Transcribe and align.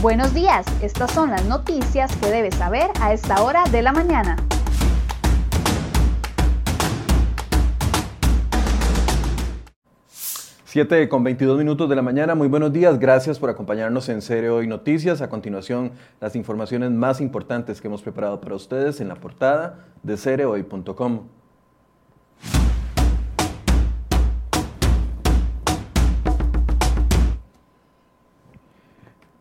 Buenos 0.00 0.32
días, 0.32 0.64
estas 0.80 1.10
son 1.10 1.32
las 1.32 1.44
noticias 1.46 2.14
que 2.18 2.30
debes 2.30 2.54
saber 2.54 2.88
a 3.00 3.12
esta 3.12 3.42
hora 3.42 3.64
de 3.72 3.82
la 3.82 3.90
mañana. 3.90 4.36
7 10.66 11.08
con 11.08 11.24
22 11.24 11.58
minutos 11.58 11.88
de 11.88 11.96
la 11.96 12.02
mañana, 12.02 12.36
muy 12.36 12.46
buenos 12.46 12.72
días, 12.72 13.00
gracias 13.00 13.40
por 13.40 13.50
acompañarnos 13.50 14.08
en 14.08 14.22
Serio 14.22 14.62
y 14.62 14.68
Noticias. 14.68 15.20
A 15.20 15.28
continuación, 15.28 15.90
las 16.20 16.36
informaciones 16.36 16.92
más 16.92 17.20
importantes 17.20 17.80
que 17.80 17.88
hemos 17.88 18.02
preparado 18.02 18.40
para 18.40 18.54
ustedes 18.54 19.00
en 19.00 19.08
la 19.08 19.16
portada 19.16 19.86
de 20.04 20.16
cereoy.com. 20.16 21.37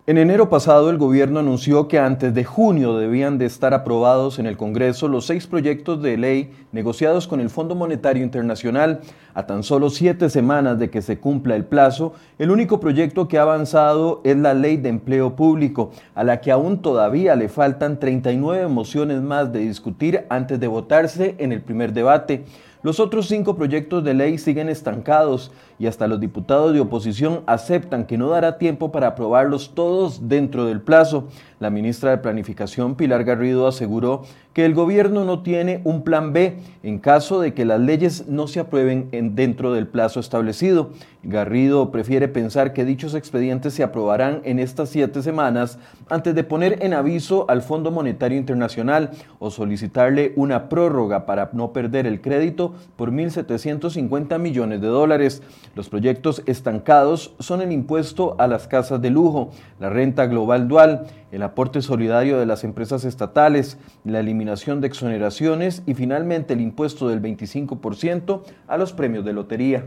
En 0.09 0.17
enero 0.17 0.47
pasado 0.47 0.89
el 0.89 0.97
gobierno 0.97 1.41
anunció 1.41 1.89
que 1.89 1.99
antes 1.99 2.33
de 2.33 2.45
junio 2.45 2.95
debían 2.95 3.37
de 3.37 3.45
estar 3.45 3.73
aprobados 3.73 4.39
en 4.39 4.45
el 4.45 4.55
Congreso 4.55 5.09
los 5.09 5.25
seis 5.25 5.47
proyectos 5.47 6.01
de 6.01 6.15
ley 6.15 6.53
negociados 6.71 7.27
con 7.27 7.41
el 7.41 7.49
Fondo 7.49 7.75
Monetario 7.75 8.23
Internacional. 8.23 9.01
A 9.33 9.45
tan 9.45 9.63
solo 9.63 9.89
siete 9.89 10.29
semanas 10.29 10.79
de 10.79 10.89
que 10.89 11.01
se 11.01 11.19
cumpla 11.19 11.57
el 11.57 11.65
plazo, 11.65 12.13
el 12.39 12.51
único 12.51 12.79
proyecto 12.79 13.27
que 13.27 13.37
ha 13.37 13.41
avanzado 13.41 14.21
es 14.23 14.37
la 14.37 14.53
Ley 14.53 14.77
de 14.77 14.87
Empleo 14.87 15.35
Público, 15.35 15.91
a 16.15 16.23
la 16.23 16.39
que 16.39 16.53
aún 16.53 16.81
todavía 16.81 17.35
le 17.35 17.49
faltan 17.49 17.99
39 17.99 18.69
mociones 18.69 19.21
más 19.21 19.51
de 19.51 19.59
discutir 19.59 20.23
antes 20.29 20.57
de 20.57 20.67
votarse 20.67 21.35
en 21.37 21.51
el 21.51 21.61
primer 21.61 21.91
debate. 21.91 22.45
Los 22.83 22.99
otros 22.99 23.27
cinco 23.27 23.55
proyectos 23.55 24.03
de 24.03 24.13
ley 24.13 24.37
siguen 24.37 24.69
estancados 24.69 25.51
y 25.79 25.87
hasta 25.87 26.07
los 26.07 26.19
diputados 26.19 26.73
de 26.73 26.79
oposición 26.79 27.41
aceptan 27.47 28.05
que 28.05 28.17
no 28.17 28.29
dará 28.29 28.59
tiempo 28.59 28.91
para 28.91 29.07
aprobarlos 29.07 29.71
todos 29.73 30.29
dentro 30.29 30.65
del 30.65 30.81
plazo. 30.81 31.27
La 31.59 31.71
ministra 31.71 32.11
de 32.11 32.19
Planificación, 32.19 32.95
Pilar 32.95 33.23
Garrido, 33.23 33.67
aseguró 33.67 34.23
que 34.57 34.65
el 34.65 34.73
gobierno 34.73 35.23
no 35.23 35.43
tiene 35.43 35.81
un 35.83 36.01
plan 36.01 36.33
B 36.33 36.57
en 36.81 36.97
caso 36.97 37.39
de 37.39 37.53
que 37.53 37.63
las 37.63 37.79
leyes 37.79 38.27
no 38.27 38.47
se 38.47 38.59
aprueben 38.59 39.07
dentro 39.35 39.71
del 39.71 39.85
plazo 39.85 40.19
establecido. 40.19 40.93
Garrido 41.21 41.91
prefiere 41.91 42.27
pensar 42.27 42.73
que 42.73 42.83
dichos 42.83 43.13
expedientes 43.13 43.75
se 43.75 43.83
aprobarán 43.83 44.41
en 44.45 44.57
estas 44.57 44.89
siete 44.89 45.21
semanas 45.21 45.77
antes 46.09 46.33
de 46.33 46.43
poner 46.43 46.83
en 46.83 46.95
aviso 46.95 47.47
al 47.51 47.61
Fondo 47.61 47.91
Monetario 47.91 48.35
Internacional 48.35 49.11
o 49.37 49.51
solicitarle 49.51 50.33
una 50.35 50.69
prórroga 50.69 51.27
para 51.27 51.51
no 51.53 51.71
perder 51.71 52.07
el 52.07 52.19
crédito 52.19 52.73
por 52.95 53.11
1.750 53.11 54.39
millones 54.39 54.81
de 54.81 54.87
dólares. 54.87 55.43
Los 55.75 55.87
proyectos 55.87 56.41
estancados 56.47 57.35
son 57.37 57.61
el 57.61 57.71
impuesto 57.71 58.35
a 58.39 58.47
las 58.47 58.67
casas 58.67 59.03
de 59.03 59.11
lujo, 59.11 59.51
la 59.79 59.91
renta 59.91 60.25
global 60.25 60.67
dual, 60.67 61.05
el 61.31 61.43
aporte 61.43 61.81
solidario 61.81 62.39
de 62.39 62.45
las 62.45 62.63
empresas 62.63 63.03
estatales, 63.05 63.77
la 64.03 64.19
eliminación 64.19 64.81
de 64.81 64.87
exoneraciones 64.87 65.83
y 65.85 65.93
finalmente 65.93 66.53
el 66.53 66.61
impuesto 66.61 67.09
del 67.09 67.21
25% 67.21 68.43
a 68.67 68.77
los 68.77 68.93
premios 68.93 69.25
de 69.25 69.33
lotería. 69.33 69.85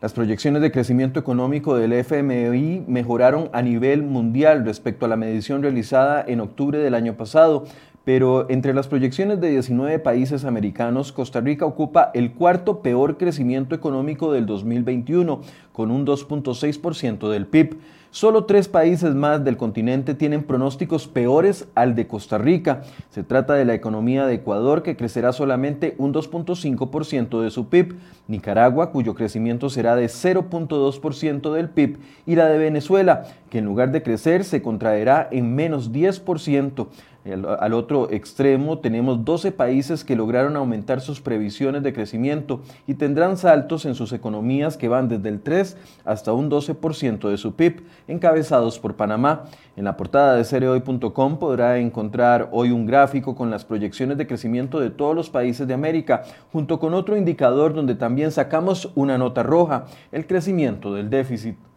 Las 0.00 0.14
proyecciones 0.14 0.62
de 0.62 0.72
crecimiento 0.72 1.20
económico 1.20 1.76
del 1.76 1.92
FMI 1.92 2.84
mejoraron 2.88 3.50
a 3.52 3.60
nivel 3.60 4.02
mundial 4.02 4.64
respecto 4.64 5.04
a 5.04 5.10
la 5.10 5.16
medición 5.16 5.60
realizada 5.60 6.24
en 6.26 6.40
octubre 6.40 6.78
del 6.78 6.94
año 6.94 7.18
pasado, 7.18 7.66
pero 8.04 8.48
entre 8.50 8.74
las 8.74 8.88
proyecciones 8.88 9.40
de 9.40 9.50
19 9.50 9.98
países 9.98 10.44
americanos, 10.44 11.12
Costa 11.12 11.40
Rica 11.40 11.66
ocupa 11.66 12.10
el 12.14 12.32
cuarto 12.32 12.80
peor 12.80 13.18
crecimiento 13.18 13.74
económico 13.74 14.32
del 14.32 14.46
2021, 14.46 15.40
con 15.72 15.90
un 15.90 16.06
2.6% 16.06 17.28
del 17.28 17.46
PIB. 17.46 17.76
Solo 18.12 18.44
tres 18.44 18.66
países 18.66 19.14
más 19.14 19.44
del 19.44 19.56
continente 19.56 20.14
tienen 20.14 20.42
pronósticos 20.42 21.06
peores 21.06 21.68
al 21.76 21.94
de 21.94 22.08
Costa 22.08 22.38
Rica. 22.38 22.82
Se 23.10 23.22
trata 23.22 23.54
de 23.54 23.64
la 23.64 23.74
economía 23.74 24.26
de 24.26 24.34
Ecuador, 24.34 24.82
que 24.82 24.96
crecerá 24.96 25.32
solamente 25.32 25.94
un 25.96 26.12
2.5% 26.12 27.40
de 27.40 27.50
su 27.50 27.68
PIB, 27.68 27.94
Nicaragua, 28.26 28.90
cuyo 28.90 29.14
crecimiento 29.14 29.70
será 29.70 29.94
de 29.94 30.06
0.2% 30.06 31.52
del 31.52 31.68
PIB, 31.68 31.98
y 32.26 32.34
la 32.34 32.46
de 32.46 32.58
Venezuela, 32.58 33.26
que 33.50 33.58
en 33.58 33.66
lugar 33.66 33.90
de 33.90 34.02
crecer 34.02 34.44
se 34.44 34.62
contraerá 34.62 35.28
en 35.30 35.54
menos 35.54 35.92
10%. 35.92 36.86
Al, 37.22 37.74
otro 37.74 38.10
extremo 38.10 38.78
tenemos 38.78 39.26
12 39.26 39.52
países 39.52 40.04
que 40.04 40.16
lograron 40.16 40.56
aumentar 40.56 41.02
sus 41.02 41.20
previsiones 41.20 41.82
de 41.82 41.92
crecimiento 41.92 42.62
y 42.86 42.94
tendrán 42.94 43.36
saltos 43.36 43.84
en 43.84 43.94
sus 43.94 44.14
economías 44.14 44.78
que 44.78 44.88
van 44.88 45.08
desde 45.08 45.28
el 45.28 45.40
3 45.40 45.76
hasta 46.06 46.32
un 46.32 46.50
12% 46.50 47.28
de 47.28 47.36
su 47.36 47.54
PIB, 47.56 47.82
encabezados 48.08 48.78
por 48.78 48.96
Panamá. 48.96 49.44
En 49.76 49.84
la 49.84 49.98
portada 49.98 50.34
de 50.34 50.44
cereoy.com 50.44 51.38
podrá 51.38 51.78
encontrar 51.78 52.48
hoy 52.52 52.70
un 52.70 52.86
gráfico 52.86 53.34
con 53.34 53.50
las 53.50 53.66
proyecciones 53.66 54.16
de 54.16 54.26
crecimiento 54.26 54.80
de 54.80 54.88
todos 54.88 55.14
los 55.14 55.28
países 55.28 55.68
de 55.68 55.74
América, 55.74 56.22
junto 56.50 56.80
con 56.80 56.94
otro 56.94 57.18
indicador 57.18 57.74
donde 57.74 57.96
también 57.96 58.32
sacamos 58.32 58.92
una 58.94 59.18
nota 59.18 59.42
roja, 59.42 59.84
el 60.10 60.26
crecimiento 60.26 60.94
del 60.94 61.10
déficit. 61.10 61.69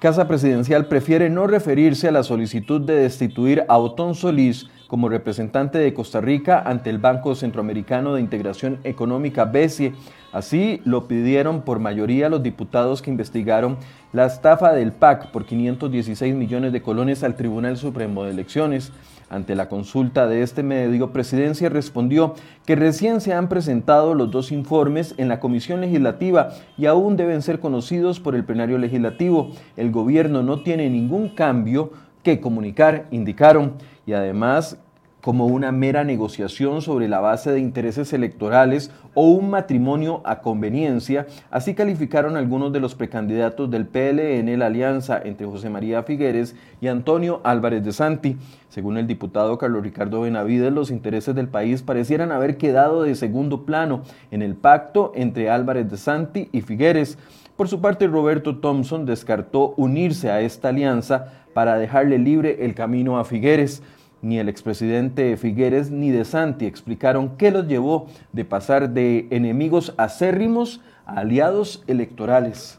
Casa 0.00 0.28
Presidencial 0.28 0.86
prefiere 0.86 1.28
no 1.28 1.48
referirse 1.48 2.06
a 2.06 2.12
la 2.12 2.22
solicitud 2.22 2.80
de 2.80 2.94
destituir 2.94 3.64
a 3.68 3.78
Otón 3.78 4.14
Solís 4.14 4.68
como 4.88 5.08
representante 5.10 5.78
de 5.78 5.94
Costa 5.94 6.20
Rica 6.20 6.60
ante 6.64 6.90
el 6.90 6.98
Banco 6.98 7.34
Centroamericano 7.34 8.14
de 8.14 8.22
Integración 8.22 8.80
Económica 8.82 9.44
BESIE. 9.44 9.92
Así 10.32 10.80
lo 10.84 11.06
pidieron 11.06 11.62
por 11.62 11.78
mayoría 11.78 12.28
los 12.28 12.42
diputados 12.42 13.00
que 13.00 13.10
investigaron 13.10 13.76
la 14.12 14.26
estafa 14.26 14.72
del 14.72 14.92
PAC 14.92 15.30
por 15.30 15.44
516 15.44 16.34
millones 16.34 16.72
de 16.72 16.82
colones 16.82 17.22
al 17.22 17.36
Tribunal 17.36 17.76
Supremo 17.76 18.24
de 18.24 18.30
Elecciones. 18.30 18.92
Ante 19.30 19.54
la 19.54 19.68
consulta 19.68 20.26
de 20.26 20.42
este 20.42 20.62
medio, 20.62 21.12
Presidencia 21.12 21.68
respondió 21.68 22.34
que 22.64 22.76
recién 22.76 23.20
se 23.20 23.34
han 23.34 23.50
presentado 23.50 24.14
los 24.14 24.30
dos 24.30 24.52
informes 24.52 25.14
en 25.18 25.28
la 25.28 25.38
Comisión 25.38 25.82
Legislativa 25.82 26.48
y 26.78 26.86
aún 26.86 27.18
deben 27.18 27.42
ser 27.42 27.60
conocidos 27.60 28.20
por 28.20 28.34
el 28.34 28.44
plenario 28.44 28.78
legislativo. 28.78 29.50
El 29.76 29.90
gobierno 29.92 30.42
no 30.42 30.62
tiene 30.62 30.88
ningún 30.88 31.28
cambio 31.28 31.92
que 32.22 32.40
comunicar, 32.40 33.06
indicaron, 33.10 33.74
y 34.06 34.12
además 34.12 34.78
como 35.20 35.46
una 35.46 35.72
mera 35.72 36.04
negociación 36.04 36.80
sobre 36.80 37.08
la 37.08 37.20
base 37.20 37.50
de 37.50 37.60
intereses 37.60 38.12
electorales 38.12 38.90
o 39.14 39.26
un 39.26 39.50
matrimonio 39.50 40.22
a 40.24 40.40
conveniencia, 40.40 41.26
así 41.50 41.74
calificaron 41.74 42.36
algunos 42.36 42.72
de 42.72 42.80
los 42.80 42.94
precandidatos 42.94 43.70
del 43.70 43.86
PLN, 43.86 44.58
la 44.58 44.66
alianza 44.66 45.20
entre 45.22 45.46
José 45.46 45.70
María 45.70 46.02
Figueres 46.04 46.54
y 46.80 46.86
Antonio 46.86 47.40
Álvarez 47.42 47.84
de 47.84 47.92
Santi. 47.92 48.36
Según 48.68 48.96
el 48.96 49.06
diputado 49.06 49.58
Carlos 49.58 49.82
Ricardo 49.82 50.20
Benavides, 50.20 50.72
los 50.72 50.90
intereses 50.90 51.34
del 51.34 51.48
país 51.48 51.82
parecieran 51.82 52.30
haber 52.30 52.56
quedado 52.56 53.02
de 53.02 53.14
segundo 53.14 53.64
plano 53.66 54.02
en 54.30 54.42
el 54.42 54.54
pacto 54.54 55.12
entre 55.14 55.50
Álvarez 55.50 55.90
de 55.90 55.96
Santi 55.96 56.48
y 56.52 56.60
Figueres. 56.60 57.18
Por 57.58 57.66
su 57.66 57.80
parte, 57.80 58.06
Roberto 58.06 58.58
Thompson 58.58 59.04
descartó 59.04 59.74
unirse 59.76 60.30
a 60.30 60.40
esta 60.42 60.68
alianza 60.68 61.32
para 61.54 61.76
dejarle 61.76 62.16
libre 62.16 62.64
el 62.64 62.76
camino 62.76 63.18
a 63.18 63.24
Figueres. 63.24 63.82
Ni 64.22 64.38
el 64.38 64.48
expresidente 64.48 65.36
Figueres 65.36 65.90
ni 65.90 66.12
de 66.12 66.24
Santi 66.24 66.66
explicaron 66.66 67.36
qué 67.36 67.50
los 67.50 67.66
llevó 67.66 68.06
de 68.32 68.44
pasar 68.44 68.90
de 68.90 69.26
enemigos 69.32 69.92
acérrimos 69.96 70.80
a 71.04 71.18
aliados 71.18 71.82
electorales. 71.88 72.78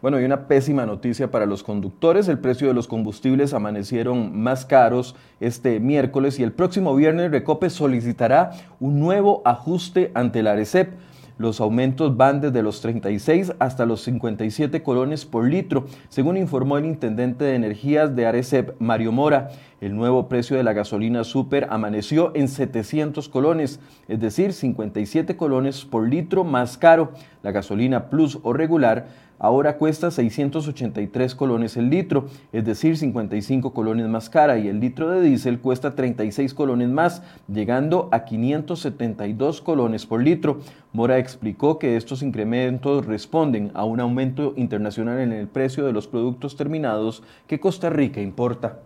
Bueno, 0.00 0.20
y 0.20 0.24
una 0.24 0.46
pésima 0.46 0.86
noticia 0.86 1.30
para 1.32 1.44
los 1.44 1.64
conductores. 1.64 2.28
El 2.28 2.38
precio 2.38 2.68
de 2.68 2.74
los 2.74 2.86
combustibles 2.86 3.52
amanecieron 3.52 4.40
más 4.40 4.64
caros 4.64 5.16
este 5.40 5.80
miércoles 5.80 6.38
y 6.38 6.44
el 6.44 6.52
próximo 6.52 6.94
viernes 6.94 7.32
Recope 7.32 7.68
solicitará 7.68 8.52
un 8.78 9.00
nuevo 9.00 9.42
ajuste 9.44 10.12
ante 10.14 10.44
la 10.44 10.52
ARECEP 10.52 10.90
los 11.38 11.60
aumentos 11.60 12.16
van 12.16 12.40
desde 12.40 12.64
los 12.64 12.80
36 12.80 13.52
hasta 13.60 13.86
los 13.86 14.02
57 14.02 14.82
colones 14.82 15.24
por 15.24 15.48
litro, 15.48 15.86
según 16.08 16.36
informó 16.36 16.78
el 16.78 16.84
intendente 16.84 17.44
de 17.44 17.54
energías 17.54 18.16
de 18.16 18.26
Arecep, 18.26 18.74
Mario 18.80 19.12
Mora. 19.12 19.50
El 19.80 19.94
nuevo 19.94 20.28
precio 20.28 20.56
de 20.56 20.64
la 20.64 20.72
gasolina 20.72 21.22
super 21.22 21.68
amaneció 21.70 22.32
en 22.34 22.48
700 22.48 23.28
colones, 23.28 23.78
es 24.08 24.18
decir, 24.18 24.52
57 24.52 25.36
colones 25.36 25.84
por 25.84 26.08
litro 26.08 26.42
más 26.42 26.76
caro. 26.76 27.12
La 27.44 27.52
gasolina 27.52 28.10
plus 28.10 28.40
o 28.42 28.52
regular 28.52 29.06
ahora 29.38 29.76
cuesta 29.76 30.10
683 30.10 31.34
colones 31.34 31.76
el 31.76 31.90
litro, 31.90 32.26
es 32.52 32.64
decir, 32.64 32.96
55 32.96 33.72
colones 33.72 34.08
más 34.08 34.30
cara, 34.30 34.58
y 34.58 34.68
el 34.68 34.80
litro 34.80 35.10
de 35.10 35.20
diésel 35.20 35.60
cuesta 35.60 35.94
36 35.94 36.54
colones 36.54 36.88
más, 36.88 37.22
llegando 37.46 38.08
a 38.12 38.24
572 38.24 39.60
colones 39.60 40.06
por 40.06 40.22
litro. 40.22 40.60
Mora 40.92 41.18
explicó 41.18 41.78
que 41.78 41.96
estos 41.96 42.22
incrementos 42.22 43.06
responden 43.06 43.70
a 43.74 43.84
un 43.84 44.00
aumento 44.00 44.54
internacional 44.56 45.18
en 45.18 45.32
el 45.32 45.48
precio 45.48 45.84
de 45.84 45.92
los 45.92 46.08
productos 46.08 46.56
terminados 46.56 47.22
que 47.46 47.60
Costa 47.60 47.90
Rica 47.90 48.20
importa. 48.20 48.80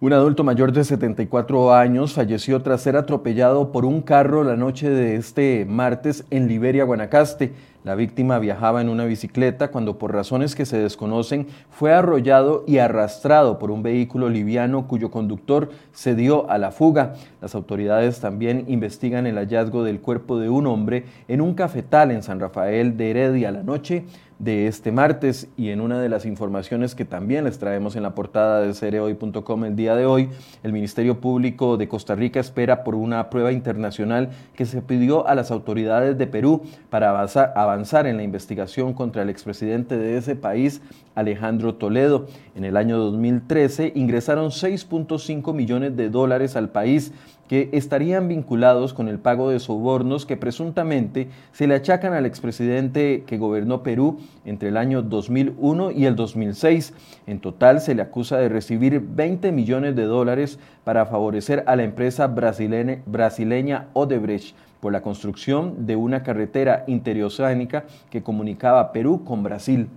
Un 0.00 0.12
adulto 0.12 0.44
mayor 0.44 0.70
de 0.70 0.84
74 0.84 1.74
años 1.74 2.12
falleció 2.12 2.62
tras 2.62 2.82
ser 2.82 2.94
atropellado 2.94 3.72
por 3.72 3.84
un 3.84 4.00
carro 4.00 4.44
la 4.44 4.54
noche 4.54 4.88
de 4.88 5.16
este 5.16 5.66
martes 5.68 6.24
en 6.30 6.46
Liberia, 6.46 6.84
Guanacaste. 6.84 7.52
La 7.84 7.94
víctima 7.94 8.38
viajaba 8.40 8.80
en 8.80 8.88
una 8.88 9.04
bicicleta 9.04 9.70
cuando 9.70 9.98
por 9.98 10.12
razones 10.12 10.56
que 10.56 10.66
se 10.66 10.78
desconocen 10.78 11.46
fue 11.70 11.92
arrollado 11.92 12.64
y 12.66 12.78
arrastrado 12.78 13.58
por 13.58 13.70
un 13.70 13.84
vehículo 13.84 14.28
liviano 14.28 14.88
cuyo 14.88 15.10
conductor 15.10 15.70
se 15.92 16.16
dio 16.16 16.50
a 16.50 16.58
la 16.58 16.72
fuga. 16.72 17.14
Las 17.40 17.54
autoridades 17.54 18.20
también 18.20 18.64
investigan 18.66 19.26
el 19.26 19.36
hallazgo 19.36 19.84
del 19.84 20.00
cuerpo 20.00 20.38
de 20.38 20.48
un 20.48 20.66
hombre 20.66 21.04
en 21.28 21.40
un 21.40 21.54
cafetal 21.54 22.10
en 22.10 22.24
San 22.24 22.40
Rafael 22.40 22.96
de 22.96 23.10
Heredia 23.10 23.52
la 23.52 23.62
noche 23.62 24.04
de 24.38 24.68
este 24.68 24.92
martes 24.92 25.48
y 25.56 25.70
en 25.70 25.80
una 25.80 26.00
de 26.00 26.08
las 26.08 26.24
informaciones 26.24 26.94
que 26.94 27.04
también 27.04 27.44
les 27.44 27.58
traemos 27.58 27.96
en 27.96 28.04
la 28.04 28.14
portada 28.14 28.60
de 28.60 28.72
cereoy.com 28.72 29.64
el 29.64 29.74
día 29.74 29.96
de 29.96 30.06
hoy, 30.06 30.28
el 30.62 30.72
Ministerio 30.72 31.20
Público 31.20 31.76
de 31.76 31.88
Costa 31.88 32.14
Rica 32.14 32.38
espera 32.38 32.84
por 32.84 32.94
una 32.94 33.30
prueba 33.30 33.50
internacional 33.50 34.30
que 34.54 34.64
se 34.64 34.80
pidió 34.80 35.26
a 35.26 35.34
las 35.34 35.50
autoridades 35.50 36.16
de 36.18 36.26
Perú 36.28 36.62
para 36.88 37.10
avanzar, 37.10 37.52
avanzar 37.68 38.06
en 38.06 38.16
la 38.16 38.22
investigación 38.22 38.94
contra 38.94 39.22
el 39.22 39.28
expresidente 39.28 39.98
de 39.98 40.16
ese 40.16 40.36
país, 40.36 40.80
Alejandro 41.14 41.74
Toledo. 41.74 42.26
En 42.54 42.64
el 42.64 42.76
año 42.76 42.98
2013 42.98 43.92
ingresaron 43.94 44.50
6.5 44.50 45.52
millones 45.52 45.96
de 45.96 46.08
dólares 46.08 46.56
al 46.56 46.70
país 46.70 47.12
que 47.48 47.70
estarían 47.72 48.28
vinculados 48.28 48.92
con 48.92 49.08
el 49.08 49.18
pago 49.18 49.50
de 49.50 49.58
sobornos 49.58 50.26
que 50.26 50.36
presuntamente 50.36 51.28
se 51.52 51.66
le 51.66 51.74
achacan 51.74 52.12
al 52.12 52.26
expresidente 52.26 53.24
que 53.26 53.38
gobernó 53.38 53.82
Perú 53.82 54.18
entre 54.44 54.68
el 54.68 54.76
año 54.76 55.02
2001 55.02 55.90
y 55.92 56.04
el 56.04 56.14
2006. 56.14 56.92
En 57.26 57.40
total 57.40 57.80
se 57.80 57.94
le 57.94 58.02
acusa 58.02 58.38
de 58.38 58.48
recibir 58.48 59.00
20 59.00 59.50
millones 59.52 59.96
de 59.96 60.04
dólares 60.04 60.58
para 60.84 61.06
favorecer 61.06 61.64
a 61.66 61.76
la 61.76 61.84
empresa 61.84 62.26
brasileña, 62.26 63.86
Odebrecht 63.94 64.54
por 64.80 64.92
la 64.92 65.02
construcción 65.02 65.86
de 65.86 65.96
una 65.96 66.22
carretera 66.22 66.84
interoceánica 66.86 67.84
que 68.10 68.22
comunicaba 68.22 68.92
Perú 68.92 69.24
con 69.24 69.42
Brasil. 69.42 69.88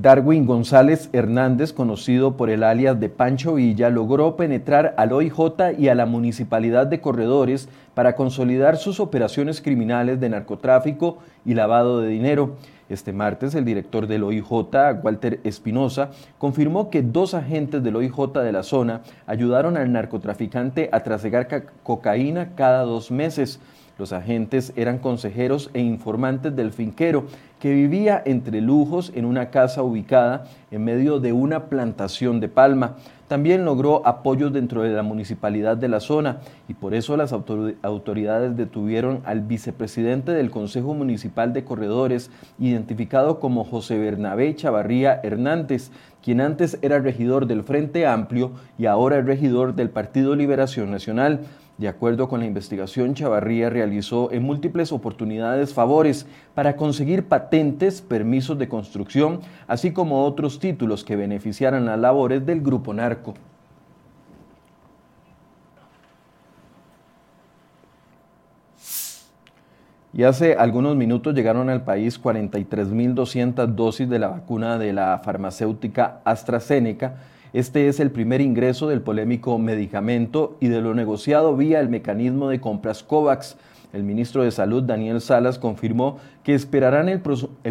Darwin 0.00 0.46
González 0.46 1.10
Hernández, 1.12 1.72
conocido 1.72 2.36
por 2.36 2.50
el 2.50 2.62
alias 2.62 3.00
de 3.00 3.08
Pancho 3.08 3.54
Villa, 3.54 3.90
logró 3.90 4.36
penetrar 4.36 4.94
al 4.96 5.10
OIJ 5.10 5.76
y 5.76 5.88
a 5.88 5.96
la 5.96 6.06
Municipalidad 6.06 6.86
de 6.86 7.00
Corredores 7.00 7.68
para 7.94 8.14
consolidar 8.14 8.76
sus 8.76 9.00
operaciones 9.00 9.60
criminales 9.60 10.20
de 10.20 10.28
narcotráfico 10.28 11.18
y 11.44 11.54
lavado 11.54 12.00
de 12.00 12.10
dinero. 12.10 12.54
Este 12.88 13.12
martes, 13.12 13.56
el 13.56 13.64
director 13.64 14.06
del 14.06 14.22
OIJ, 14.22 15.02
Walter 15.02 15.40
Espinosa, 15.42 16.10
confirmó 16.38 16.90
que 16.90 17.02
dos 17.02 17.34
agentes 17.34 17.82
del 17.82 17.96
OIJ 17.96 18.34
de 18.34 18.52
la 18.52 18.62
zona 18.62 19.00
ayudaron 19.26 19.76
al 19.76 19.90
narcotraficante 19.90 20.90
a 20.92 21.00
trasegar 21.00 21.48
cocaína 21.82 22.54
cada 22.54 22.82
dos 22.82 23.10
meses. 23.10 23.58
Los 23.98 24.12
agentes 24.12 24.72
eran 24.76 24.98
consejeros 24.98 25.70
e 25.74 25.80
informantes 25.80 26.54
del 26.54 26.72
finquero, 26.72 27.26
que 27.58 27.74
vivía 27.74 28.22
entre 28.24 28.60
lujos 28.60 29.10
en 29.16 29.24
una 29.24 29.50
casa 29.50 29.82
ubicada 29.82 30.44
en 30.70 30.84
medio 30.84 31.18
de 31.18 31.32
una 31.32 31.64
plantación 31.64 32.38
de 32.38 32.48
palma. 32.48 32.94
También 33.26 33.64
logró 33.64 34.06
apoyo 34.06 34.50
dentro 34.50 34.82
de 34.82 34.90
la 34.90 35.02
municipalidad 35.02 35.76
de 35.76 35.88
la 35.88 36.00
zona 36.00 36.38
y 36.68 36.74
por 36.74 36.94
eso 36.94 37.16
las 37.16 37.32
autoridades 37.32 38.56
detuvieron 38.56 39.20
al 39.26 39.40
vicepresidente 39.40 40.30
del 40.32 40.50
Consejo 40.50 40.94
Municipal 40.94 41.52
de 41.52 41.64
Corredores, 41.64 42.30
identificado 42.58 43.40
como 43.40 43.64
José 43.64 43.98
Bernabé 43.98 44.54
Chavarría 44.54 45.20
Hernández, 45.24 45.90
quien 46.22 46.40
antes 46.40 46.78
era 46.80 47.00
regidor 47.00 47.46
del 47.46 47.64
Frente 47.64 48.06
Amplio 48.06 48.52
y 48.78 48.86
ahora 48.86 49.18
es 49.18 49.26
regidor 49.26 49.74
del 49.74 49.90
Partido 49.90 50.36
Liberación 50.36 50.90
Nacional. 50.90 51.40
De 51.78 51.86
acuerdo 51.86 52.28
con 52.28 52.40
la 52.40 52.46
investigación, 52.46 53.14
Chavarría 53.14 53.70
realizó 53.70 54.32
en 54.32 54.42
múltiples 54.42 54.90
oportunidades 54.90 55.72
favores 55.72 56.26
para 56.52 56.74
conseguir 56.74 57.28
patentes, 57.28 58.02
permisos 58.02 58.58
de 58.58 58.68
construcción, 58.68 59.40
así 59.68 59.92
como 59.92 60.24
otros 60.24 60.58
títulos 60.58 61.04
que 61.04 61.14
beneficiaran 61.14 61.86
las 61.86 62.00
labores 62.00 62.44
del 62.44 62.62
grupo 62.62 62.92
narco. 62.92 63.34
Y 70.12 70.24
hace 70.24 70.54
algunos 70.54 70.96
minutos 70.96 71.32
llegaron 71.32 71.70
al 71.70 71.84
país 71.84 72.20
43.200 72.20 73.66
dosis 73.66 74.08
de 74.08 74.18
la 74.18 74.26
vacuna 74.26 74.76
de 74.76 74.92
la 74.92 75.20
farmacéutica 75.20 76.22
AstraZeneca 76.24 77.18
este 77.52 77.88
es 77.88 77.98
el 77.98 78.10
primer 78.10 78.40
ingreso 78.40 78.88
del 78.88 79.00
polémico 79.00 79.58
medicamento 79.58 80.56
y 80.60 80.68
de 80.68 80.82
lo 80.82 80.94
negociado 80.94 81.56
vía 81.56 81.80
el 81.80 81.88
mecanismo 81.88 82.48
de 82.48 82.60
compras 82.60 83.02
COVAX. 83.02 83.56
El 83.94 84.02
ministro 84.02 84.44
de 84.44 84.50
Salud, 84.50 84.82
Daniel 84.82 85.22
Salas, 85.22 85.58
confirmó 85.58 86.18
que 86.44 86.54
esperarán 86.54 87.08
el, 87.08 87.22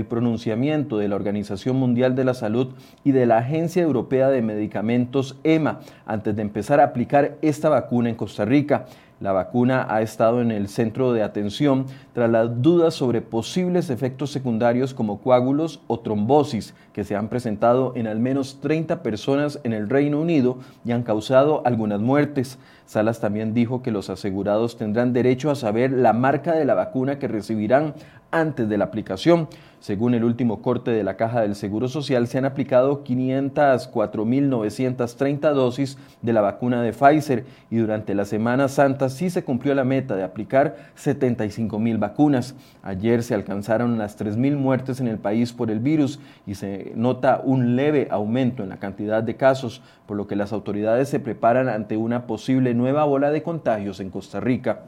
pronunciamiento 0.06 0.98
de 0.98 1.08
la 1.08 1.16
Organización 1.16 1.76
Mundial 1.76 2.16
de 2.16 2.24
la 2.24 2.34
Salud 2.34 2.70
y 3.04 3.12
de 3.12 3.28
la 3.28 3.38
Agencia 3.38 3.84
Europea 3.84 4.30
de 4.30 4.42
Medicamentos, 4.42 5.38
EMA, 5.44 5.82
antes 6.08 6.36
de 6.36 6.42
empezar 6.42 6.80
a 6.80 6.86
aplicar 6.86 7.38
esta 7.44 7.70
vacuna 7.70 8.10
en 8.10 8.16
Costa 8.16 8.46
Rica. 8.46 8.88
La 9.20 9.32
vacuna 9.32 9.88
ha 9.90 10.04
estado 10.04 10.42
en 10.42 10.52
el 10.52 10.68
centro 10.68 11.12
de 11.12 11.24
atención 11.24 11.88
tras 12.14 12.30
las 12.30 12.62
dudas 12.62 12.94
sobre 12.94 13.22
posibles 13.22 13.90
efectos 13.90 14.30
secundarios 14.32 14.94
como 14.94 15.22
coágulos 15.22 15.82
o 15.88 16.00
trombosis 16.02 16.76
que 16.94 17.04
se 17.04 17.16
han 17.16 17.28
presentado 17.28 17.94
en 17.96 18.06
al 18.06 18.20
menos 18.20 18.60
30 18.62 19.02
personas 19.02 19.60
en 19.64 19.74
el 19.74 19.90
Reino 19.90 20.22
Unido 20.22 20.60
y 20.86 20.92
han 20.92 21.02
causado 21.02 21.64
algunas 21.66 22.00
muertes. 22.00 22.60
Salas 22.88 23.20
también 23.20 23.54
dijo 23.54 23.84
que 23.84 23.92
los 23.92 24.10
asegurados 24.10 24.78
tendrán 24.78 25.12
derecho 25.12 25.52
a 25.52 25.56
saber 25.56 25.92
la 25.92 26.14
marca 26.14 26.54
de 26.54 26.64
la 26.64 26.74
vacuna 26.74 27.20
que 27.20 27.28
recibirán 27.28 27.94
antes 28.32 28.70
de 28.70 28.78
la 28.78 28.86
aplicación. 28.86 29.50
Según 29.80 30.16
el 30.16 30.24
último 30.24 30.64
corte 30.64 30.90
de 30.90 31.04
la 31.04 31.18
Caja 31.18 31.42
del 31.42 31.54
Seguro 31.54 31.88
Social, 31.88 32.28
se 32.28 32.40
han 32.40 32.46
aplicado 32.46 33.04
504.930 33.04 35.54
dosis 35.54 36.00
de 36.24 36.34
la 36.34 36.42
vacuna 36.42 36.82
de 36.82 36.94
Pfizer 36.94 37.46
y 37.70 37.78
durante 37.78 38.16
la 38.16 38.26
Semana 38.26 38.70
Santa 38.70 39.10
sí 39.10 39.30
se 39.30 39.44
cumplió 39.44 39.76
la 39.76 39.84
meta 39.84 40.16
de 40.16 40.24
aplicar 40.24 40.78
75.000 40.98 42.00
vacunas. 42.00 42.56
Ayer 42.82 43.22
se 43.22 43.36
alcanzaron 43.36 44.00
las 44.00 44.20
3.000 44.20 44.58
muertes 44.58 45.00
en 45.00 45.08
el 45.08 45.20
país 45.20 45.54
por 45.54 45.70
el 45.70 45.80
virus 45.80 46.20
y 46.48 46.56
se 46.56 46.92
nota 46.96 47.40
un 47.44 47.76
leve 47.76 48.08
aumento 48.10 48.64
en 48.64 48.70
la 48.70 48.78
cantidad 48.78 49.22
de 49.22 49.36
casos, 49.36 49.84
por 50.08 50.18
lo 50.18 50.26
que 50.26 50.36
las 50.36 50.54
autoridades 50.54 51.08
se 51.08 51.20
preparan 51.20 51.70
ante 51.70 51.98
una 51.98 52.26
posible 52.26 52.74
nueva 52.78 53.06
ola 53.06 53.32
de 53.32 53.44
contagios 53.44 54.00
en 54.00 54.10
Costa 54.10 54.40
Rica. 54.40 54.84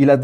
Y 0.00 0.06
las 0.06 0.18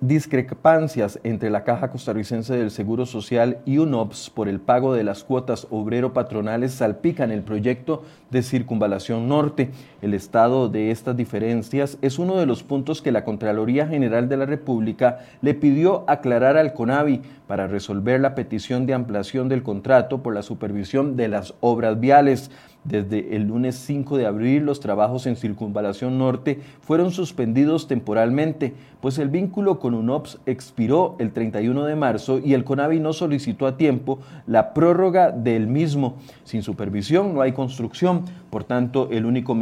discrepancias 0.00 1.20
entre 1.22 1.50
la 1.50 1.62
Caja 1.62 1.92
Costarricense 1.92 2.56
del 2.56 2.72
Seguro 2.72 3.06
Social 3.06 3.58
y 3.64 3.78
UNOPS 3.78 4.28
por 4.28 4.48
el 4.48 4.58
pago 4.58 4.92
de 4.92 5.04
las 5.04 5.22
cuotas 5.22 5.68
obrero-patronales 5.70 6.72
salpican 6.72 7.30
el 7.30 7.42
proyecto 7.42 8.02
de 8.30 8.42
Circunvalación 8.42 9.28
Norte. 9.28 9.70
El 10.02 10.14
estado 10.14 10.68
de 10.68 10.90
estas 10.90 11.16
diferencias 11.16 11.96
es 12.02 12.18
uno 12.18 12.38
de 12.38 12.46
los 12.46 12.64
puntos 12.64 13.02
que 13.02 13.12
la 13.12 13.22
Contraloría 13.22 13.86
General 13.86 14.28
de 14.28 14.36
la 14.36 14.46
República 14.46 15.20
le 15.42 15.54
pidió 15.54 16.02
aclarar 16.08 16.56
al 16.56 16.72
CONAVI 16.72 17.22
para 17.46 17.68
resolver 17.68 18.20
la 18.20 18.34
petición 18.34 18.84
de 18.84 18.94
ampliación 18.94 19.48
del 19.48 19.62
contrato 19.62 20.24
por 20.24 20.34
la 20.34 20.42
supervisión 20.42 21.16
de 21.16 21.28
las 21.28 21.54
obras 21.60 22.00
viales. 22.00 22.50
Desde 22.84 23.36
el 23.36 23.48
lunes 23.48 23.76
5 23.76 24.16
de 24.16 24.26
abril, 24.26 24.64
los 24.64 24.80
trabajos 24.80 25.26
en 25.26 25.36
Circunvalación 25.36 26.18
Norte 26.18 26.60
fueron 26.80 27.10
suspendidos 27.10 27.86
temporalmente, 27.88 28.72
pues 29.02 29.18
el 29.18 29.28
vínculo 29.28 29.78
con 29.78 29.92
UNOPS 29.92 30.38
expiró 30.46 31.14
el 31.18 31.32
31 31.32 31.84
de 31.84 31.94
marzo 31.94 32.38
y 32.38 32.54
el 32.54 32.64
CONAVI 32.64 32.98
no 33.00 33.12
solicitó 33.12 33.66
a 33.66 33.76
tiempo 33.76 34.20
la 34.46 34.72
prórroga 34.72 35.30
del 35.30 35.66
mismo. 35.66 36.16
Sin 36.44 36.62
supervisión 36.62 37.34
no 37.34 37.42
hay 37.42 37.52
construcción, 37.52 38.24
por 38.50 38.64
tanto, 38.64 39.08
el 39.12 39.26
único 39.26 39.56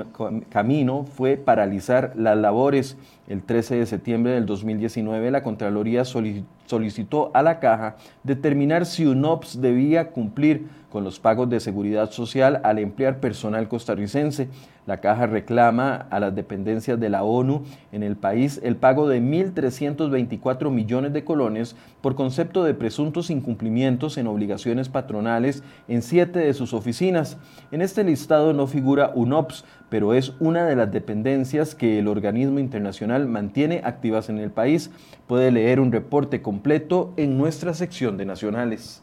camino 0.48 1.04
fue 1.04 1.36
paralizar 1.36 2.12
las 2.16 2.38
labores. 2.38 2.96
El 3.28 3.42
13 3.42 3.76
de 3.76 3.86
septiembre 3.86 4.32
del 4.32 4.46
2019, 4.46 5.30
la 5.30 5.42
Contraloría 5.42 6.06
solicitó 6.06 7.30
a 7.34 7.42
la 7.42 7.60
Caja 7.60 7.96
determinar 8.24 8.86
si 8.86 9.04
UNOPS 9.04 9.60
debía 9.60 10.10
cumplir 10.10 10.66
con 10.90 11.04
los 11.04 11.20
pagos 11.20 11.50
de 11.50 11.60
seguridad 11.60 12.10
social 12.10 12.60
al 12.64 12.78
emplear 12.78 13.20
personal 13.20 13.68
costarricense. 13.68 14.48
La 14.86 15.00
caja 15.02 15.26
reclama 15.26 16.06
a 16.08 16.18
las 16.18 16.34
dependencias 16.34 16.98
de 16.98 17.10
la 17.10 17.22
ONU 17.22 17.62
en 17.92 18.02
el 18.02 18.16
país 18.16 18.58
el 18.64 18.76
pago 18.76 19.06
de 19.06 19.20
1.324 19.20 20.70
millones 20.70 21.12
de 21.12 21.24
colones 21.24 21.76
por 22.00 22.14
concepto 22.14 22.64
de 22.64 22.72
presuntos 22.72 23.28
incumplimientos 23.28 24.16
en 24.16 24.26
obligaciones 24.26 24.88
patronales 24.88 25.62
en 25.88 26.00
siete 26.00 26.38
de 26.38 26.54
sus 26.54 26.72
oficinas. 26.72 27.36
En 27.70 27.82
este 27.82 28.02
listado 28.02 28.54
no 28.54 28.66
UNOPS, 28.80 29.64
pero 29.88 30.14
es 30.14 30.32
una 30.40 30.64
de 30.66 30.76
las 30.76 30.92
dependencias 30.92 31.74
que 31.74 31.98
el 31.98 32.08
organismo 32.08 32.58
internacional 32.58 33.26
mantiene 33.26 33.82
activas 33.84 34.28
en 34.28 34.38
el 34.38 34.50
país. 34.50 34.90
Puede 35.26 35.50
leer 35.50 35.80
un 35.80 35.92
reporte 35.92 36.42
completo 36.42 37.12
en 37.16 37.38
nuestra 37.38 37.74
sección 37.74 38.16
de 38.16 38.26
nacionales. 38.26 39.02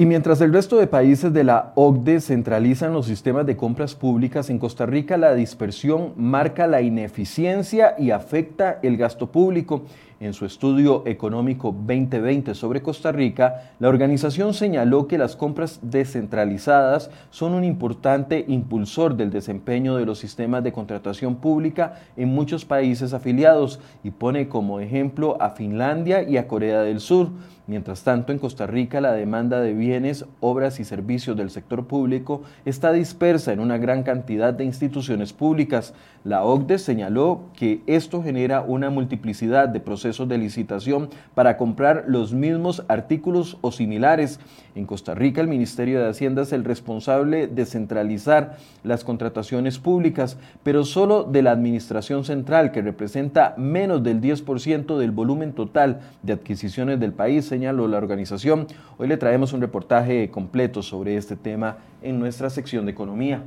Y 0.00 0.06
mientras 0.06 0.40
el 0.40 0.52
resto 0.52 0.76
de 0.76 0.86
países 0.86 1.32
de 1.32 1.42
la 1.42 1.72
OCDE 1.74 2.20
centralizan 2.20 2.92
los 2.92 3.06
sistemas 3.06 3.44
de 3.46 3.56
compras 3.56 3.96
públicas, 3.96 4.48
en 4.48 4.60
Costa 4.60 4.86
Rica 4.86 5.16
la 5.16 5.34
dispersión 5.34 6.12
marca 6.14 6.68
la 6.68 6.82
ineficiencia 6.82 7.96
y 7.98 8.12
afecta 8.12 8.78
el 8.84 8.96
gasto 8.96 9.32
público. 9.32 9.82
En 10.20 10.34
su 10.34 10.46
estudio 10.46 11.04
económico 11.06 11.68
2020 11.70 12.52
sobre 12.56 12.82
Costa 12.82 13.12
Rica, 13.12 13.70
la 13.78 13.88
organización 13.88 14.52
señaló 14.52 15.06
que 15.06 15.16
las 15.16 15.36
compras 15.36 15.78
descentralizadas 15.80 17.08
son 17.30 17.54
un 17.54 17.62
importante 17.62 18.44
impulsor 18.48 19.16
del 19.16 19.30
desempeño 19.30 19.94
de 19.94 20.06
los 20.06 20.18
sistemas 20.18 20.64
de 20.64 20.72
contratación 20.72 21.36
pública 21.36 22.00
en 22.16 22.30
muchos 22.30 22.64
países 22.64 23.12
afiliados 23.12 23.78
y 24.02 24.10
pone 24.10 24.48
como 24.48 24.80
ejemplo 24.80 25.40
a 25.40 25.50
Finlandia 25.50 26.28
y 26.28 26.36
a 26.36 26.48
Corea 26.48 26.82
del 26.82 26.98
Sur. 26.98 27.28
Mientras 27.68 28.02
tanto, 28.02 28.32
en 28.32 28.38
Costa 28.38 28.66
Rica 28.66 29.00
la 29.02 29.12
demanda 29.12 29.60
de 29.60 29.74
bienes, 29.74 30.24
obras 30.40 30.80
y 30.80 30.84
servicios 30.84 31.36
del 31.36 31.50
sector 31.50 31.86
público 31.86 32.42
está 32.64 32.92
dispersa 32.92 33.52
en 33.52 33.60
una 33.60 33.76
gran 33.76 34.04
cantidad 34.04 34.54
de 34.54 34.64
instituciones 34.64 35.34
públicas. 35.34 35.92
La 36.24 36.44
OCDE 36.44 36.78
señaló 36.78 37.42
que 37.54 37.82
esto 37.86 38.22
genera 38.22 38.62
una 38.62 38.88
multiplicidad 38.88 39.68
de 39.68 39.80
procesos 39.80 40.07
de 40.08 40.38
licitación 40.38 41.10
para 41.34 41.58
comprar 41.58 42.04
los 42.08 42.32
mismos 42.32 42.82
artículos 42.88 43.58
o 43.60 43.72
similares. 43.72 44.40
En 44.74 44.86
Costa 44.86 45.14
Rica, 45.14 45.42
el 45.42 45.48
Ministerio 45.48 46.00
de 46.00 46.08
Hacienda 46.08 46.42
es 46.42 46.52
el 46.54 46.64
responsable 46.64 47.46
de 47.46 47.66
centralizar 47.66 48.56
las 48.84 49.04
contrataciones 49.04 49.78
públicas, 49.78 50.38
pero 50.62 50.84
solo 50.84 51.24
de 51.24 51.42
la 51.42 51.50
Administración 51.50 52.24
Central, 52.24 52.72
que 52.72 52.80
representa 52.80 53.54
menos 53.58 54.02
del 54.02 54.22
10% 54.22 54.96
del 54.96 55.10
volumen 55.10 55.52
total 55.52 56.00
de 56.22 56.32
adquisiciones 56.32 56.98
del 56.98 57.12
país 57.12 57.44
señaló 57.44 57.86
la 57.86 57.98
organización. 57.98 58.66
Hoy 58.96 59.08
le 59.08 59.18
traemos 59.18 59.52
un 59.52 59.60
reportaje 59.60 60.30
completo 60.30 60.82
sobre 60.82 61.18
este 61.18 61.36
tema 61.36 61.76
en 62.00 62.18
nuestra 62.18 62.48
sección 62.48 62.86
de 62.86 62.92
economía. 62.92 63.42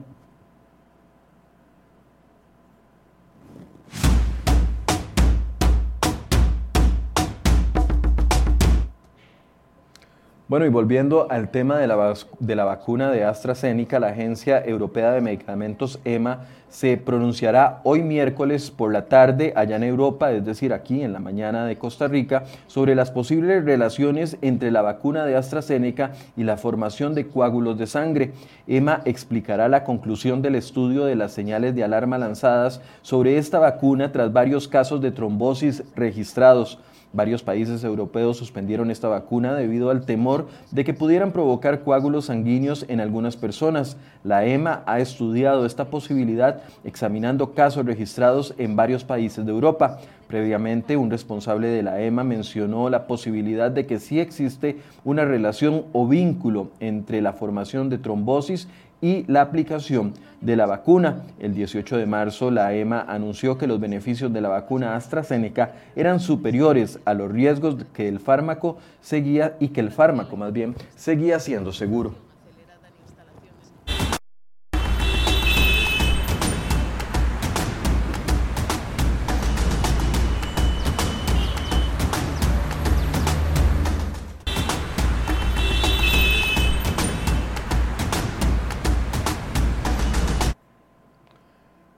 Bueno, 10.51 10.65
y 10.65 10.70
volviendo 10.70 11.27
al 11.31 11.50
tema 11.50 11.77
de 11.77 11.88
la, 11.88 12.13
de 12.39 12.55
la, 12.58 12.65
vacuna 12.65 13.10
de 13.10 13.24
AstraZeneca, 13.24 14.01
la 14.01 14.10
Agencia 14.10 14.62
Europea 14.62 15.13
de 15.13 15.22
Medicamentos 15.22 15.98
EMA 16.03 16.41
se 16.67 16.98
pronunciará 16.98 17.79
hoy 17.86 18.01
miércoles 18.01 18.70
por 18.70 18.91
la 18.91 19.05
tarde 19.05 19.53
allá 19.55 19.77
en 19.77 19.84
Europa, 19.84 20.34
es 20.34 20.43
decir, 20.43 20.74
aquí 20.74 21.03
en 21.03 21.13
la 21.13 21.20
mañana 21.20 21.65
de 21.65 21.77
Costa 21.77 22.10
Rica, 22.10 22.43
sobre 22.67 22.96
las 22.96 23.12
posibles 23.12 23.63
relaciones 23.63 24.38
entre 24.41 24.72
la 24.72 24.81
vacuna 24.81 25.24
de 25.24 25.38
AstraZeneca 25.38 26.12
y 26.36 26.43
la 26.43 26.58
formación 26.58 27.15
de 27.15 27.27
coágulos 27.27 27.77
de 27.77 27.88
sangre. 27.88 28.34
EMA 28.67 29.03
explicará 29.05 29.70
la 29.70 29.86
conclusión 29.86 30.41
del 30.41 30.55
estudio 30.55 31.05
de 31.05 31.15
las 31.15 31.31
señales 31.31 31.75
de 31.75 31.86
alarma 31.86 32.17
lanzadas 32.17 32.81
sobre 33.03 33.38
esta 33.38 33.60
vacuna 33.60 34.12
tras 34.12 34.34
varios 34.34 34.67
casos 34.67 35.00
de 35.00 35.12
trombosis 35.12 35.81
registrados. 35.96 36.77
Varios 37.13 37.43
países 37.43 37.83
europeos 37.83 38.37
suspendieron 38.37 38.89
esta 38.89 39.09
vacuna 39.09 39.53
debido 39.53 39.89
al 39.89 40.05
temor 40.05 40.47
de 40.71 40.85
que 40.85 40.93
pudieran 40.93 41.33
provocar 41.33 41.81
coágulos 41.83 42.25
sanguíneos 42.25 42.85
en 42.87 43.01
algunas 43.01 43.35
personas. 43.35 43.97
La 44.23 44.45
EMA 44.45 44.83
ha 44.85 44.99
estudiado 44.99 45.65
esta 45.65 45.89
posibilidad 45.89 46.61
examinando 46.85 47.53
casos 47.53 47.85
registrados 47.85 48.53
en 48.57 48.77
varios 48.77 49.03
países 49.03 49.45
de 49.45 49.51
Europa. 49.51 49.99
Previamente, 50.29 50.95
un 50.95 51.11
responsable 51.11 51.67
de 51.67 51.83
la 51.83 52.01
EMA 52.01 52.23
mencionó 52.23 52.89
la 52.89 53.07
posibilidad 53.07 53.69
de 53.69 53.85
que 53.85 53.99
sí 53.99 54.21
existe 54.21 54.77
una 55.03 55.25
relación 55.25 55.83
o 55.91 56.07
vínculo 56.07 56.69
entre 56.79 57.21
la 57.21 57.33
formación 57.33 57.89
de 57.89 57.97
trombosis 57.97 58.69
y 59.01 59.25
la 59.27 59.41
aplicación 59.41 60.13
de 60.41 60.55
la 60.55 60.65
vacuna. 60.65 61.24
El 61.39 61.53
18 61.53 61.98
de 61.98 62.05
marzo, 62.05 62.51
la 62.51 62.74
EMA 62.74 63.05
anunció 63.08 63.58
que 63.58 63.67
los 63.67 63.79
beneficios 63.79 64.31
de 64.34 64.41
la 64.41 64.50
vacuna 64.50 64.96
AstraZeneca 64.96 65.74
eran 65.96 66.20
superiores 66.20 67.00
a 67.05 67.13
los 67.13 67.31
riesgos 67.31 67.77
que 67.93 68.08
el 68.08 68.20
fármaco 68.20 68.77
seguía 69.01 69.55
y 69.60 69.70
que 69.70 69.81
el 69.81 69.91
fármaco 69.91 70.38
más 70.38 70.53
bien 70.53 70.75
seguía 70.96 71.39
siendo 71.39 71.72
seguro. 71.72 72.30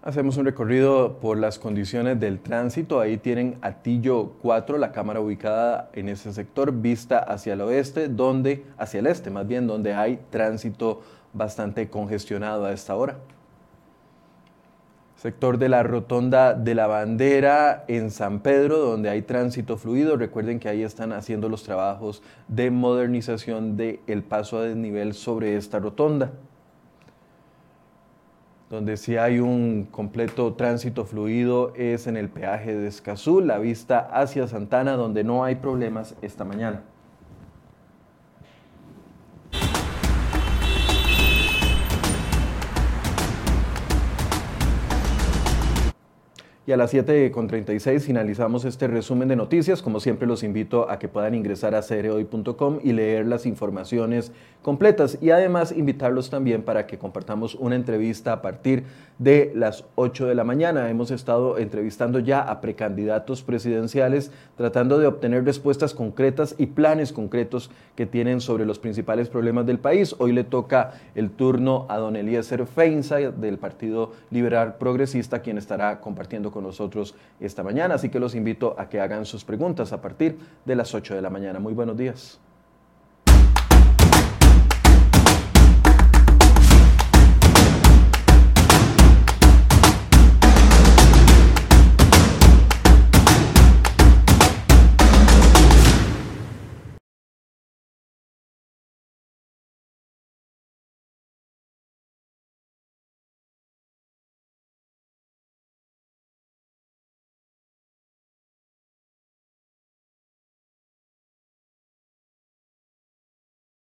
Hacemos 0.06 0.36
un 0.36 0.44
recorrido 0.44 1.20
por 1.22 1.38
las 1.38 1.58
condiciones 1.58 2.20
del 2.20 2.40
tránsito. 2.40 3.00
Ahí 3.00 3.16
tienen 3.16 3.58
Atillo 3.62 4.34
4, 4.42 4.78
la 4.78 4.92
cámara 4.92 5.22
ubicada 5.22 5.90
en 5.94 6.10
ese 6.10 6.34
sector, 6.34 6.74
vista 6.74 7.20
hacia 7.20 7.54
el 7.54 7.62
oeste, 7.62 8.10
donde, 8.10 8.66
hacia 8.78 9.00
el 9.00 9.08
este 9.08 9.30
más 9.30 9.48
bien, 9.48 9.66
donde 9.66 9.94
hay 9.94 10.20
tránsito 10.30 11.04
bastante 11.32 11.90
congestionado 11.90 12.66
a 12.66 12.74
esta 12.74 12.98
hora. 12.98 13.16
Sector 15.16 15.58
de 15.58 15.70
la 15.70 15.84
Rotonda 15.84 16.54
de 16.54 16.76
la 16.76 16.88
Bandera 16.88 17.86
en 17.88 18.12
San 18.12 18.42
Pedro, 18.42 18.80
donde 18.80 19.10
hay 19.10 19.22
tránsito 19.22 19.78
fluido. 19.78 20.18
Recuerden 20.18 20.60
que 20.60 20.68
ahí 20.68 20.84
están 20.84 21.14
haciendo 21.14 21.48
los 21.48 21.64
trabajos 21.64 22.22
de 22.50 22.72
modernización 22.72 23.78
del 23.78 24.02
el 24.08 24.22
paso 24.24 24.58
a 24.58 24.64
desnivel 24.64 25.14
sobre 25.14 25.56
esta 25.56 25.80
rotonda 25.80 26.34
donde 28.74 28.98
sí 28.98 29.18
hay 29.18 29.40
un 29.40 29.88
completo 29.92 30.56
tránsito 30.56 31.06
fluido 31.06 31.74
es 31.76 32.08
en 32.08 32.18
el 32.18 32.28
peaje 32.28 32.76
de 32.76 32.88
Escazú, 32.88 33.40
la 33.40 33.60
vista 33.60 34.00
hacia 34.00 34.48
Santana, 34.48 34.94
donde 34.94 35.24
no 35.24 35.44
hay 35.44 35.54
problemas 35.54 36.16
esta 36.24 36.44
mañana. 36.44 36.82
A 46.74 46.78
las 46.78 46.94
7.36 46.94 48.00
finalizamos 48.02 48.66
este 48.66 48.88
resumen 48.88 49.28
de 49.28 49.36
noticias. 49.36 49.82
Como 49.82 50.00
siempre 50.00 50.28
los 50.28 50.44
invito 50.44 50.90
a 50.90 50.98
que 50.98 51.08
puedan 51.08 51.36
ingresar 51.36 51.76
a 51.76 51.82
cereoy.com 51.82 52.80
y 52.84 52.94
leer 52.94 53.28
las 53.28 53.46
informaciones 53.46 54.32
completas 54.62 55.18
y 55.22 55.30
además 55.30 55.72
invitarlos 55.72 56.30
también 56.30 56.64
para 56.64 56.88
que 56.88 56.98
compartamos 56.98 57.56
una 57.56 57.76
entrevista 57.76 58.34
a 58.34 58.42
partir 58.42 58.86
de 59.20 59.52
las 59.56 59.86
8 59.96 60.26
de 60.26 60.36
la 60.36 60.44
mañana. 60.44 60.90
Hemos 60.90 61.12
estado 61.12 61.58
entrevistando 61.58 62.20
ya 62.20 62.42
a 62.42 62.62
precandidatos 62.62 63.44
presidenciales 63.44 64.32
tratando 64.58 64.98
de 64.98 65.08
obtener 65.08 65.46
respuestas 65.46 65.94
concretas 65.94 66.56
y 66.58 66.68
planes 66.68 67.14
concretos 67.14 67.70
que 67.96 68.06
tienen 68.06 68.42
sobre 68.42 68.66
los 68.66 68.80
principales 68.80 69.30
problemas 69.30 69.66
del 69.66 69.80
país. 69.80 70.16
Hoy 70.18 70.32
le 70.32 70.44
toca 70.44 70.94
el 71.14 71.30
turno 71.30 71.86
a 71.90 71.98
don 71.98 72.16
Eliezer 72.16 72.66
Feinza 72.66 73.18
del 73.18 73.58
Partido 73.58 74.12
Liberal 74.32 74.76
Progresista, 74.78 75.42
quien 75.42 75.58
estará 75.58 76.00
compartiendo 76.00 76.52
nosotros 76.64 77.16
esta 77.40 77.64
mañana, 77.64 77.96
así 77.96 78.10
que 78.10 78.20
los 78.20 78.34
invito 78.36 78.76
a 78.80 78.90
que 78.90 79.00
hagan 79.00 79.26
sus 79.26 79.44
preguntas 79.46 79.94
a 79.94 80.02
partir 80.02 80.38
de 80.66 80.76
las 80.76 80.94
8 80.96 81.16
de 81.16 81.22
la 81.22 81.30
mañana. 81.30 81.60
Muy 81.60 81.74
buenos 81.74 81.98
días. 81.98 82.40